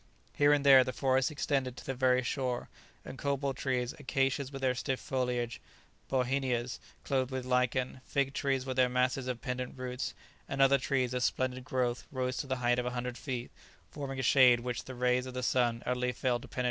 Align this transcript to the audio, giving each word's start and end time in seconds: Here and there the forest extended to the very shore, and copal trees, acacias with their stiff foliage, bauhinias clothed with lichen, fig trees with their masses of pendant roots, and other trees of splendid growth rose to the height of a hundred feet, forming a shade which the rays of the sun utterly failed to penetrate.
Here 0.33 0.51
and 0.51 0.65
there 0.65 0.83
the 0.83 0.93
forest 0.93 1.29
extended 1.29 1.77
to 1.77 1.85
the 1.85 1.93
very 1.93 2.23
shore, 2.23 2.69
and 3.05 3.19
copal 3.19 3.53
trees, 3.53 3.93
acacias 3.99 4.51
with 4.51 4.63
their 4.63 4.73
stiff 4.73 4.99
foliage, 4.99 5.61
bauhinias 6.09 6.79
clothed 7.03 7.29
with 7.29 7.45
lichen, 7.45 8.01
fig 8.07 8.33
trees 8.33 8.65
with 8.65 8.77
their 8.77 8.89
masses 8.89 9.27
of 9.27 9.41
pendant 9.43 9.77
roots, 9.77 10.15
and 10.49 10.59
other 10.59 10.79
trees 10.79 11.13
of 11.13 11.21
splendid 11.21 11.63
growth 11.65 12.07
rose 12.11 12.37
to 12.37 12.47
the 12.47 12.55
height 12.65 12.79
of 12.79 12.85
a 12.87 12.97
hundred 12.97 13.15
feet, 13.19 13.51
forming 13.91 14.17
a 14.17 14.23
shade 14.23 14.61
which 14.61 14.85
the 14.85 14.95
rays 14.95 15.27
of 15.27 15.35
the 15.35 15.43
sun 15.43 15.83
utterly 15.85 16.11
failed 16.13 16.41
to 16.41 16.47
penetrate. 16.47 16.59